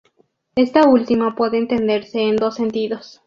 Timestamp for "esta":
0.55-0.87